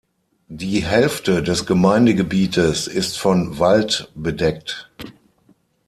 [0.47, 4.89] Die Hälfte des Gemeindegebietes ist von Wald bedeckt.